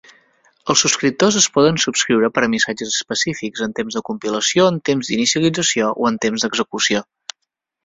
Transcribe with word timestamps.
Els 0.73 0.83
subscriptors 0.85 1.35
es 1.41 1.47
poden 1.57 1.77
subscriure 1.83 2.29
per 2.37 2.43
a 2.47 2.49
missatges 2.53 2.95
específics 3.01 3.63
en 3.67 3.77
temps 3.81 3.99
de 3.99 4.03
compilació, 4.09 4.67
en 4.73 4.83
temps 4.91 5.13
d'inicialització 5.13 5.93
o 5.93 6.11
en 6.13 6.21
temps 6.27 6.49
d'execució. 6.49 7.07